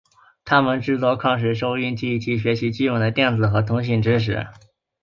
[0.43, 4.47] 他们制作矿石收音机以学习基本的电子和通信知识。